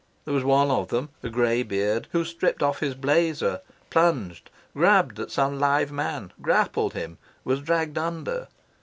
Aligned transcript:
There 0.25 0.33
was 0.33 0.43
one 0.43 0.71
of 0.71 0.87
them 0.87 1.09
a 1.21 1.29
grey 1.29 1.61
beard 1.61 2.07
who 2.11 2.25
stripped 2.25 2.63
off 2.63 2.79
his 2.79 2.95
blazer, 2.95 3.61
plunged, 3.91 4.49
grabbed 4.73 5.19
at 5.19 5.29
some 5.29 5.59
live 5.59 5.91
man, 5.91 6.33
grappled 6.41 6.95
him, 6.95 7.19
was 7.43 7.61
dragged 7.61 7.99
under. 7.99 8.47